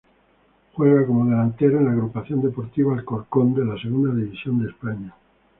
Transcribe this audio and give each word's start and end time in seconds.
Juega 0.73 1.05
como 1.05 1.29
delantero, 1.29 1.77
en 1.77 1.85
la 1.85 1.91
Agrupación 1.91 2.41
Deportiva 2.41 2.95
Alcorcón 2.95 3.53
de 3.53 3.63
la 3.65 3.77
Segunda 3.79 4.11
División 4.15 4.57
de 4.63 4.69
España. 4.71 5.13